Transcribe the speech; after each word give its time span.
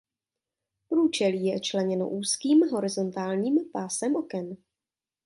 Průčelí 0.89 1.45
je 1.45 1.59
členěno 1.59 2.09
úzkým 2.09 2.61
horizontálním 2.71 3.69
pásem 3.73 4.15
oken. 4.15 4.57